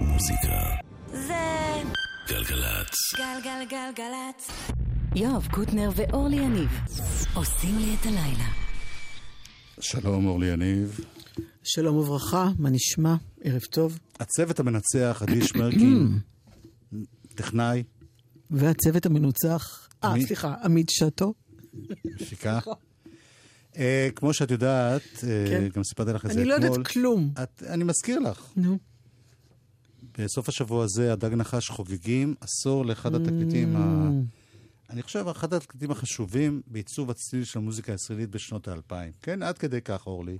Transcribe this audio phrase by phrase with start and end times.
[0.00, 0.60] מוזיקה.
[1.12, 1.34] זה
[2.28, 2.94] גלגלצ.
[3.16, 4.48] גלגלגלגלצ.
[5.14, 6.68] יואב קוטנר ואורלי יניב
[7.34, 8.48] עושים לי את הלילה.
[9.80, 11.00] שלום, אורלי יניב.
[11.62, 13.14] שלום וברכה, מה נשמע?
[13.40, 13.98] ערב טוב.
[14.20, 16.18] הצוות המנצח, עדי שמרקין,
[17.34, 17.82] טכנאי,
[18.50, 20.14] והצוות המנוצח, אה?
[20.26, 21.34] סליחה, עמית שטו.
[22.04, 22.58] מפיקה.
[23.76, 25.68] אה, כמו שאת יודעת, אה, כן.
[25.76, 26.60] גם סיפרתי לך את זה אני אתמול.
[26.60, 27.32] לא יודעת כלום.
[27.42, 28.78] את- אני מזכיר לך, נו.
[30.18, 34.08] בסוף השבוע הזה, הדג נחש חוגגים עשור לאחד התקליטים, ה...
[34.90, 39.12] אני חושב, אחד התקליטים החשובים בעיצוב הצליל של המוזיקה הישראלית בשנות האלפיים.
[39.22, 40.38] כן, עד כדי כך, אורלי.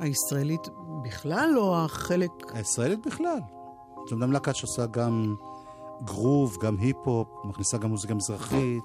[0.00, 0.60] הישראלית
[1.04, 2.30] בכלל או החלק...
[2.52, 3.38] הישראלית בכלל.
[4.08, 5.34] זו אומנם להקה שעושה גם
[6.04, 8.84] גרוב, גם היפ-הופ, מכניסה גם מוזיקה מזרחית,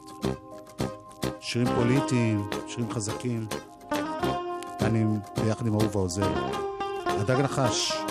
[1.39, 3.47] שירים פוליטיים, שירים חזקים.
[4.81, 5.05] אני
[5.45, 6.33] ביחד עם אהובה עוזר.
[7.05, 8.08] הדג נחש.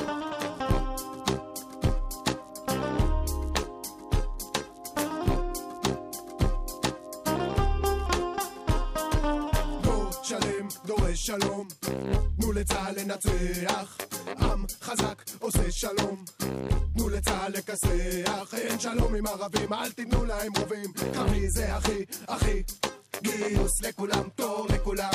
[12.61, 13.99] לצה"ל לנצח,
[14.41, 16.25] עם חזק עושה שלום,
[16.95, 22.63] תנו לצה"ל לכסח, אין שלום עם ערבים, אל תיתנו להם רובים, קרבי זה הכי, הכי,
[23.23, 25.11] גיוס לכולם, תור לכולם,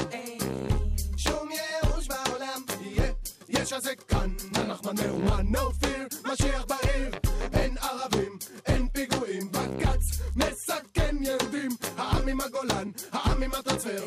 [1.17, 3.11] שום ייאוש בעולם, יהיה,
[3.49, 7.11] יש הזה כאן, הנחמן מאומן, no fear, משיח בעיר,
[7.53, 14.03] אין ערבים, אין פיגועים, בג"ץ מסכן יהודים, העם עם הגולן, העם עם הטרנספר,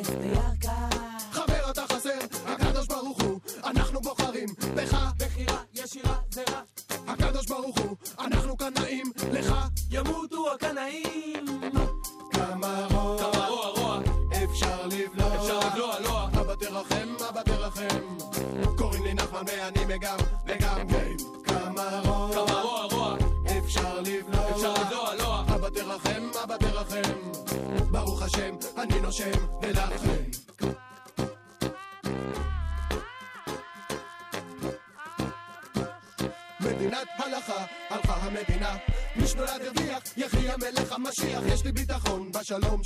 [4.37, 6.17] בוחרים בך, בחירה ישירה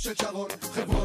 [0.00, 0.99] של שרון, חברון,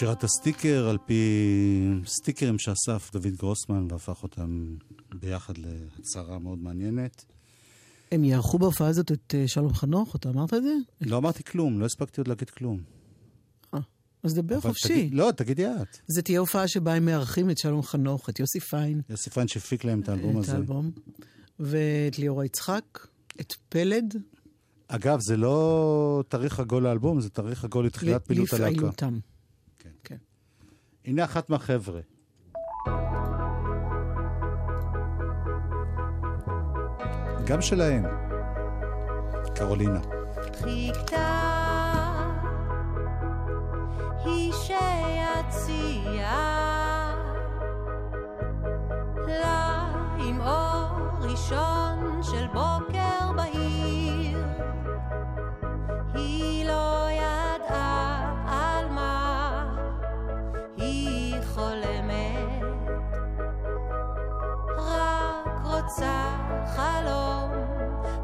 [0.00, 1.22] שירת הסטיקר על פי
[2.06, 4.74] סטיקרים שאסף דוד גרוסמן והפך אותם
[5.14, 7.24] ביחד להצהרה מאוד מעניינת.
[8.12, 10.16] הם יערכו בהופעה הזאת את אה, שלום חנוך?
[10.16, 10.72] אתה אמרת את זה?
[11.00, 12.80] לא אמרתי כלום, לא הספקתי עוד להגיד כלום.
[13.74, 13.78] אה,
[14.22, 14.88] אז דבר חופשי.
[14.88, 15.98] תגיד- לא, תגידי את.
[16.06, 19.84] זה תהיה הופעה שבה הם מארחים את שלום חנוך, את יוסי פיין, יוסי פיין שהפיק
[19.84, 20.52] להם את האלבום את הזה.
[20.52, 20.90] האלבום,
[21.60, 23.06] ואת ליאורה יצחק,
[23.40, 24.14] את פלד,
[24.88, 28.70] אגב, זה לא תאריך עגול לאלבום, זה תאריך עגול לתחילת פעילות הלהקה.
[28.70, 29.18] לפעילותם.
[31.10, 32.00] הנה אחת מהחבר'ה.
[37.44, 38.04] גם שלהם.
[39.54, 40.00] קרולינה.
[40.62, 41.40] חיכתה
[51.20, 51.89] ראשון
[66.00, 66.36] רוצה
[66.76, 67.50] חלום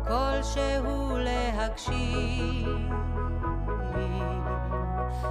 [0.09, 2.91] כלשהו להגשים.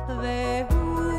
[0.08, 1.15] והוא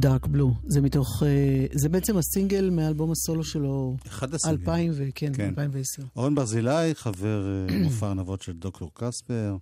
[0.00, 0.54] דארק בלו.
[0.66, 3.96] זה מתוך, אה, זה בעצם הסינגל מאלבום הסולו שלו.
[4.06, 4.60] אחד הסינגל.
[4.60, 5.48] אלפיים וכן, כן, כן.
[5.48, 6.02] 2010.
[6.16, 9.56] אורן ברזילי, חבר אה, מופע ענבות של דוקטור קספר.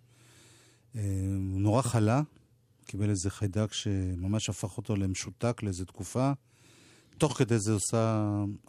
[0.97, 1.00] אה,
[1.52, 2.23] הוא נורא חלה,
[2.87, 6.33] קיבל איזה חיידק שממש הפך אותו למשותק לאיזה תקופה.
[7.18, 8.25] תוך כדי זה עושה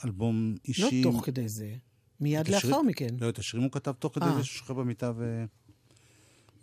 [0.06, 1.04] אלבום לא אישי.
[1.04, 1.74] לא תוך כדי זה,
[2.20, 3.16] מיד לאחר מכן.
[3.22, 5.46] לא, את השירים הוא כתב תוך כדי זה ששוכב במיטה ו...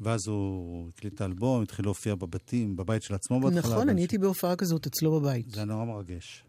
[0.00, 3.74] ואז הוא הקליט את האלבום, התחיל להופיע בבתים, בבית של עצמו בהתחלה.
[3.74, 5.50] נכון, אני הייתי בהופעה כזאת אצלו בבית.
[5.50, 6.44] זה נורא מרגש.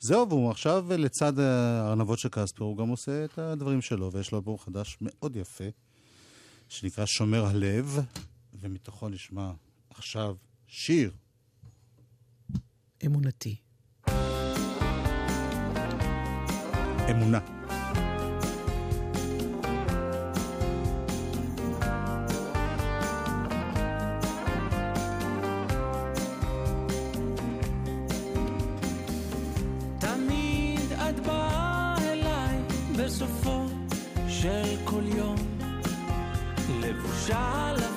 [0.00, 4.12] זהו, והוא עכשיו אה, לצד אה, הארנבות של קספר, הוא גם עושה את הדברים שלו,
[4.12, 5.64] ויש לו אלבום חדש מאוד יפה,
[6.68, 7.98] שנקרא שומר הלב,
[8.60, 9.52] ומתוכו נשמע
[9.90, 10.34] עכשיו
[10.66, 11.10] שיר.
[13.06, 13.56] אמונתי.
[17.10, 17.61] אמונה.
[34.42, 35.36] של כל יום,
[36.80, 37.91] לבושה על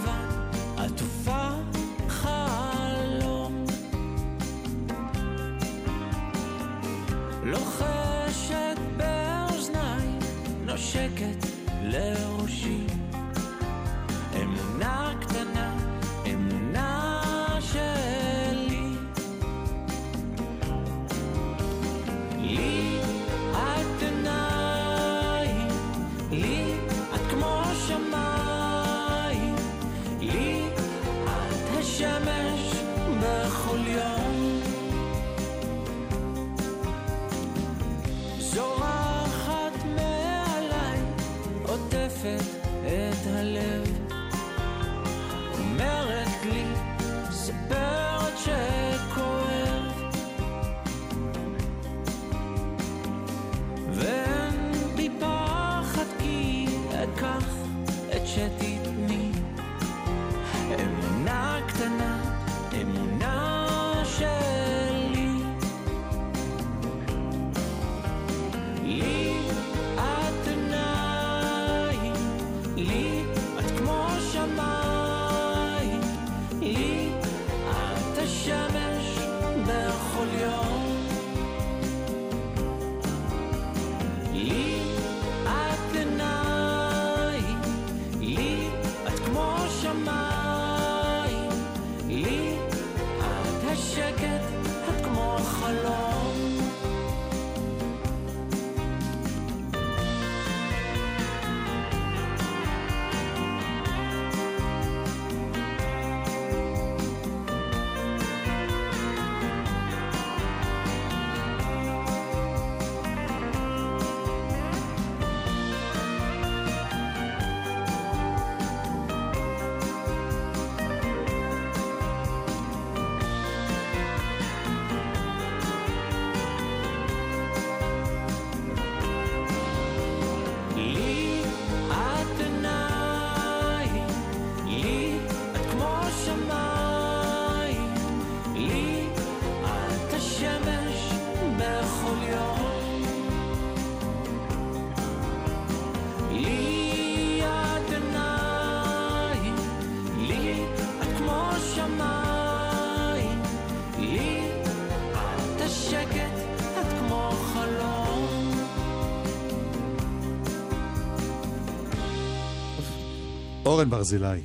[163.75, 164.41] אורן ברזילי.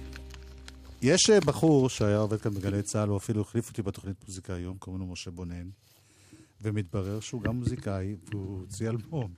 [1.02, 4.78] יש אה, בחור שהיה עובד כאן בגלי צה"ל, הוא אפילו החליף אותי בתוכנית מוזיקה היום,
[4.78, 5.68] קוראים לו משה בונן,
[6.62, 9.30] ומתברר שהוא גם מוזיקאי, והוא הוציא אלבום.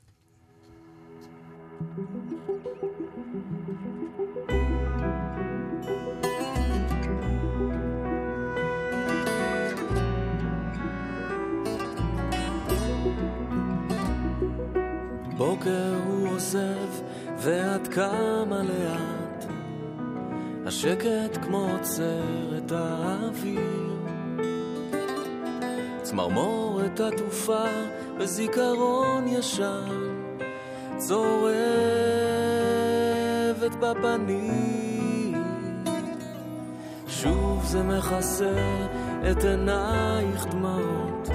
[15.36, 16.88] בוקר הוא עוזב
[17.38, 19.21] ואת קמה לאט
[20.84, 23.96] השקט כמו עוצר את האוויר.
[26.02, 27.64] צמרמורת עטופה
[28.18, 30.24] בזיכרון ישן
[30.96, 31.24] צורבת
[33.80, 35.44] בפנים.
[37.08, 38.86] שוב זה מכסה
[39.30, 41.28] את עינייך דמעות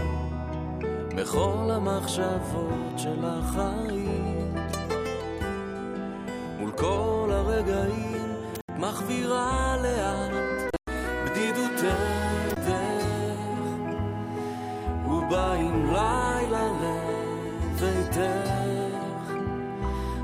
[1.15, 4.55] בכל המחשבות של החיים.
[6.59, 7.06] מול כל
[8.89, 10.31] מחבירה לאט
[11.25, 12.61] בדידותך
[15.05, 18.21] ובא עם לילה לביתך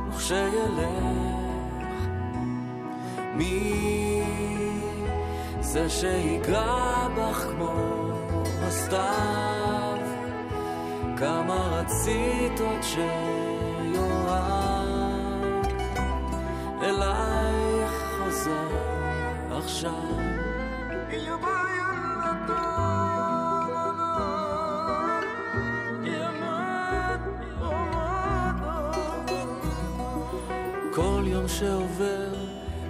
[0.10, 1.44] וכשילך
[3.36, 4.24] מי
[5.60, 7.74] זה שיגע בך כמו
[8.68, 9.98] הסתיו?
[11.18, 13.43] כמה רצית עוד שיאהב
[18.44, 19.92] חוזר עכשיו.
[30.94, 32.34] כל יום שעובר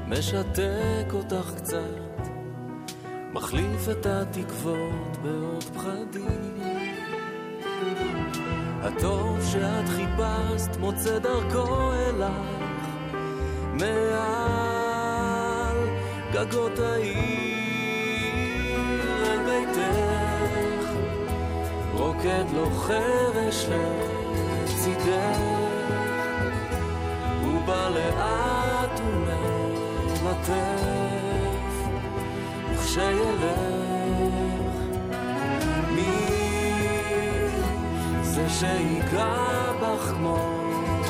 [0.07, 1.77] משתק אותך קצת
[3.33, 6.61] מחליף את התקוות בעוד פחדים.
[8.81, 12.83] הטוב שאת חיפשת מוצא דרכו אלייך
[13.73, 14.82] מעל
[16.33, 17.17] גגות העיר
[18.99, 20.87] אל ביתך
[21.93, 23.65] רוקד לו חרש
[24.63, 25.37] לצידך
[27.43, 28.99] הוא בא לאט
[30.05, 30.53] ומלטף
[32.71, 33.43] וכשילך
[35.91, 36.17] מי
[38.21, 40.37] זה שיגע בך כמו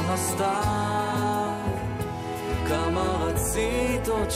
[0.09, 0.83] הסתיו?
[2.67, 4.29] כמה רצית עוד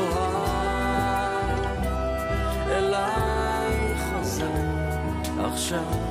[0.00, 1.84] שיאהב
[2.70, 4.46] אליי חוזר
[5.38, 6.09] עכשיו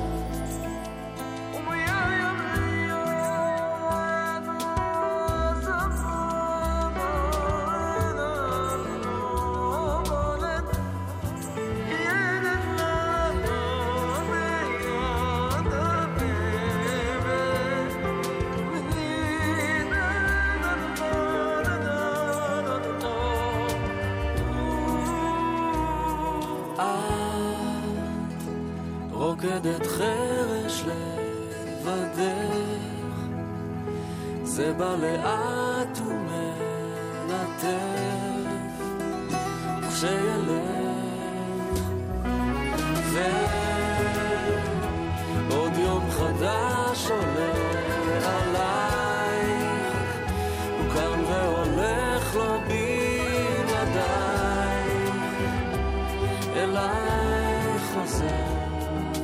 [56.60, 58.44] אליי חוזר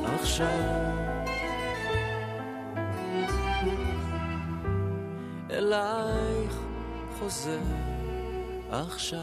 [0.04, 0.86] עכשיו
[5.50, 6.56] אלייך
[7.18, 7.60] חוזר
[8.70, 9.20] עכשיו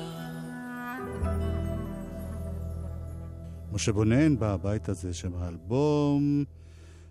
[3.72, 6.44] משה בונן בבית הזה שם האלבום.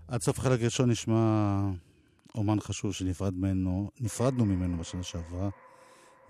[0.08, 1.60] עד סוף החלק הראשון נשמע
[2.34, 5.48] אומן חשוב שנפרדנו ממנו, ממנו בשנה שעברה,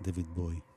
[0.01, 0.72] דויד בוי.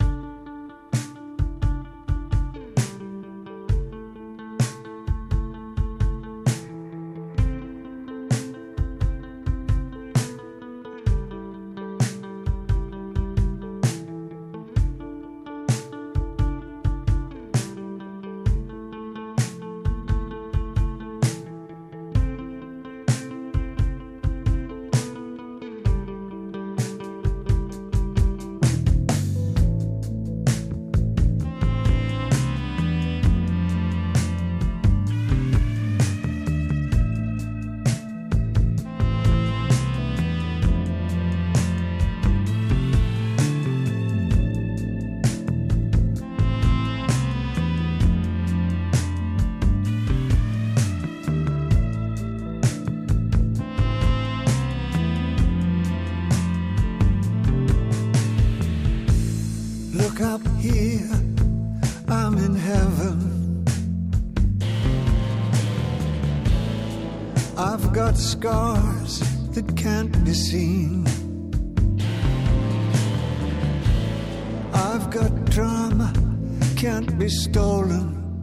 [76.77, 78.43] Can't be stolen.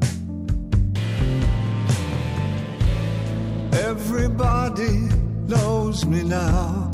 [3.74, 5.08] Everybody
[5.48, 6.92] knows me now.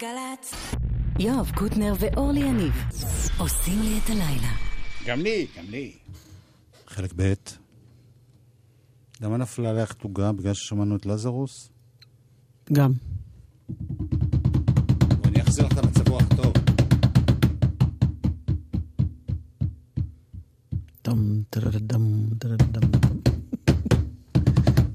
[0.00, 0.54] גלגלגלגלצ.
[1.18, 2.72] יואב קוטנר ואורלי יניב
[3.38, 4.52] עושים לי את הלילה.
[5.06, 5.92] גם לי, גם לי.
[6.86, 7.32] חלק ב'
[9.20, 10.32] למה נפלה עלייך תוגה?
[10.32, 11.70] בגלל ששמענו את לזרוס?
[12.72, 12.92] גם.
[15.24, 16.52] אני אחזיר לך את המצב רוח טוב.
[21.04, 22.90] דם, טרדם, טרדם.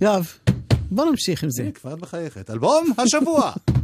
[0.01, 0.27] יואב,
[0.91, 1.71] בוא נמשיך עם זה.
[1.73, 2.49] כבר את מחייכת.
[2.49, 3.51] אלבום השבוע!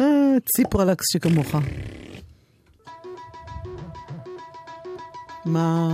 [0.00, 0.06] אה,
[0.56, 1.54] ציפרלקס שכמוך.
[5.44, 5.88] מה...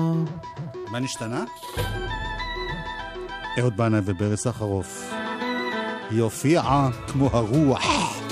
[0.91, 1.45] מה נשתנה?
[3.59, 5.13] אהוד בנאי וברי סחרוף.
[6.11, 8.24] היא הופיעה כמו הרוח.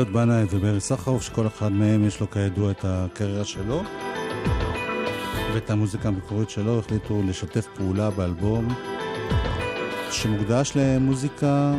[0.00, 3.82] אהוד בנאי וברי סחרוף, שכל אחד מהם יש לו כידוע את הקריירה שלו
[5.54, 8.68] ואת המוזיקה המקורית שלו, החליטו לשתף פעולה באלבום
[10.10, 11.74] שמוקדש למוזיקה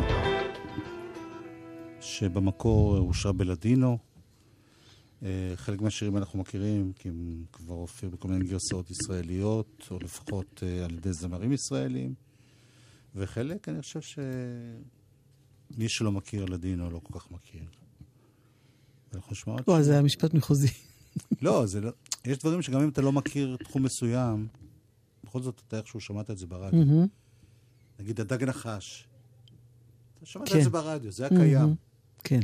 [2.02, 3.98] שבמקור אושרה בלדינו.
[5.24, 10.64] אה, חלק מהשירים אנחנו מכירים, כי הם כבר הופיעו בכל מיני גרסאות ישראליות, או לפחות
[10.64, 12.14] אה, על ידי זמרים ישראלים,
[13.16, 17.81] וחלק, אני חושב שמי שלא מכיר לדינו לא כל כך מכיר.
[19.46, 20.68] עוד וואי, זה היה משפט מחוזי.
[21.42, 21.92] לא, זה לא...
[22.26, 24.48] יש דברים שגם אם אתה לא מכיר תחום מסוים,
[25.24, 26.86] בכל זאת אתה איכשהו שמעת את זה ברדיו.
[28.00, 29.08] נגיד הדג נחש.
[30.18, 30.58] אתה שמעת כן.
[30.58, 31.76] את זה ברדיו, זה היה קיים.
[32.24, 32.40] כן.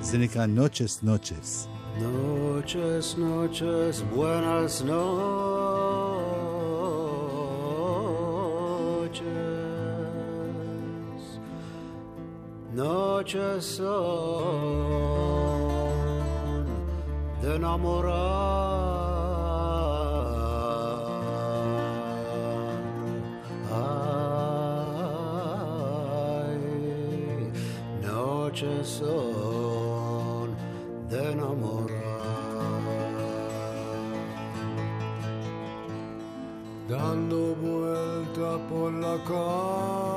[0.00, 1.66] זה נקרא נוצ'ס נוצ'ס.
[1.98, 5.80] Noches, noches, buenas noches.
[12.72, 13.90] Noches son
[17.42, 18.14] de enamorar.
[26.12, 26.58] Ay,
[28.02, 30.54] noches son
[31.08, 31.90] de enamorar.
[36.88, 40.09] Dando vuelta por la cama,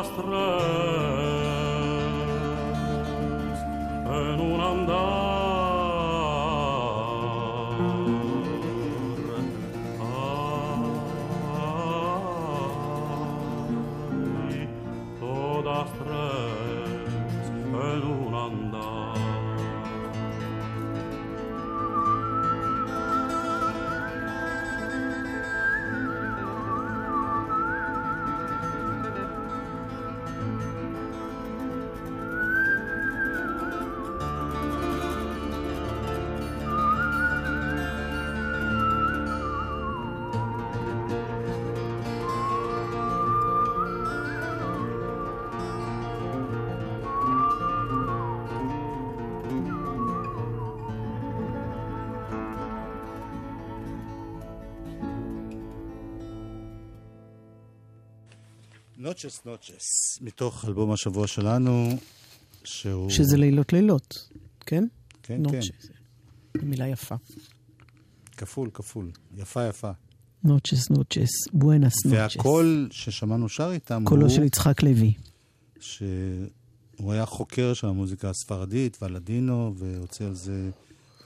[0.00, 1.29] nostre
[59.24, 59.86] נוצ'ס נוצ'ס,
[60.20, 61.88] מתוך אלבום השבוע שלנו,
[62.64, 63.10] שהוא...
[63.10, 64.28] שזה לילות לילות,
[64.60, 64.84] כן?
[65.22, 66.66] כן, נוצ'ה, כן.
[66.66, 67.14] מילה יפה.
[68.36, 69.10] כפול, כפול.
[69.36, 69.90] יפה, יפה.
[70.44, 72.16] נוצ'ס נוצ'ס, בואנס נוצ'ס.
[72.18, 75.14] והקול ששמענו שר איתם קולו הוא של יצחק לוי.
[75.80, 80.70] שהוא היה חוקר של המוזיקה הספרדית והלדינו, והוציא על זה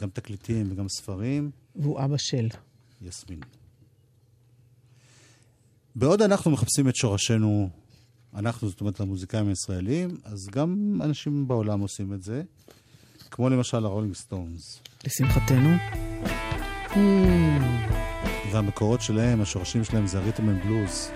[0.00, 1.50] גם תקליטים וגם ספרים.
[1.76, 2.48] והוא אבא של.
[3.02, 3.40] יסמין.
[5.96, 7.70] בעוד אנחנו מחפשים את שורשינו,
[8.34, 12.42] אנחנו, זאת אומרת, המוזיקאים הישראלים, אז גם אנשים בעולם עושים את זה,
[13.30, 14.80] כמו למשל הרולינג סטונס.
[15.06, 15.70] לשמחתנו.
[18.52, 21.10] והמקורות שלהם, השורשים שלהם זה ה rhythm and blues.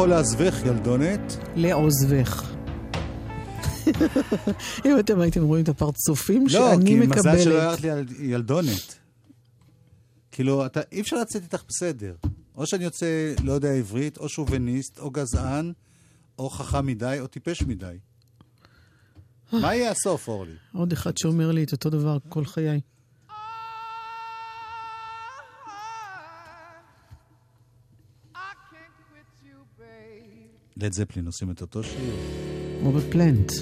[0.00, 1.36] יכול לעזבך, ילדונת.
[1.56, 2.52] לעוזבך.
[4.86, 7.46] אם אתם הייתם רואים את הפרצופים לא, שאני כי מזל שלא מקבלת.
[7.46, 8.94] הערת לי על ילדונת.
[10.32, 12.14] כאילו, אתה, אי אפשר לצאת איתך בסדר.
[12.56, 15.72] או שאני יוצא, לא יודע עברית, או שוביניסט, או גזען,
[16.38, 17.96] או חכם מדי, או טיפש מדי.
[19.52, 20.54] מה יהיה הסוף, אורלי?
[20.72, 22.80] עוד אחד שאומר לי את אותו דבר כל חיי.
[30.82, 32.14] לד זפלין עושים את אותו שיר.
[32.82, 33.52] רוברט פלנט.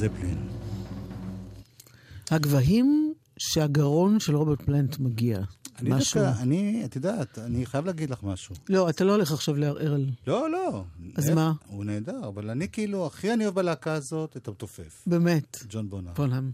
[0.00, 0.48] זפלין.
[2.30, 5.38] הגבהים שהגרון של רוברט פלנט מגיע.
[5.78, 6.20] אני משהו...
[6.20, 8.54] דווקא, אני, את יודעת, אני חייב להגיד לך משהו.
[8.68, 10.06] לא, אתה לא הולך עכשיו לערער על...
[10.26, 10.84] לא, לא.
[11.16, 11.52] אז אה, מה?
[11.66, 15.02] הוא נהדר, אבל אני כאילו, הכי אני אוהב בלהקה הזאת את המתופף.
[15.06, 15.64] באמת.
[15.68, 16.14] ג'ון בונאם.
[16.14, 16.50] בונאם.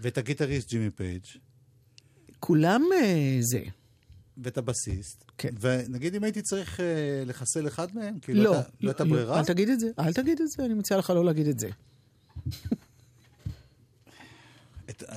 [0.00, 1.24] ואת הגיטריסט ג'ימי פייג'.
[2.40, 3.62] כולם אה, זה.
[4.38, 5.24] ואת הבסיסט.
[5.38, 5.50] כן.
[5.60, 9.38] ונגיד אם הייתי צריך אה, לחסל אחד מהם, כאילו, לא, לא, לא הייתה ברירה?
[9.38, 11.68] אל תגיד את זה, אל תגיד את זה, אני מציע לך לא להגיד את זה.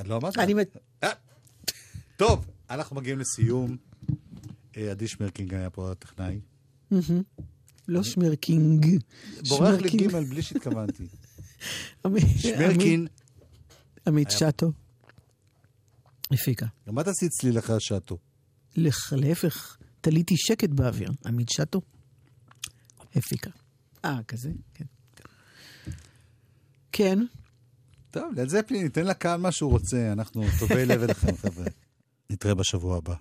[0.05, 0.37] לא אמרת?
[0.37, 0.77] אני מת...
[1.03, 1.09] אה,
[2.17, 3.77] טוב, אנחנו מגיעים לסיום.
[4.77, 6.39] אה, עדי שמרקינג היה פה הטכנאי.
[7.87, 8.99] לא שמרקינג.
[9.49, 9.89] בורח לי.
[9.89, 11.07] גימל בלי שהתכוונתי.
[12.41, 13.07] שמרקין.
[14.07, 14.71] עמית שטו.
[16.31, 16.65] הפיקה.
[16.87, 18.17] גם את עשית צליל אחרי השאטו.
[18.75, 21.11] לך- להפך, תליתי שקט באוויר.
[21.25, 21.81] עמית שטו.
[23.15, 23.49] הפיקה.
[24.05, 24.51] אה, כזה?
[24.73, 24.85] כן.
[26.97, 27.19] כן.
[28.11, 31.65] טוב, לד זפלין, ניתן לקהל מה שהוא רוצה, אנחנו טובי לב אליכם, חבר'ה.
[32.29, 33.13] נתראה בשבוע הבא.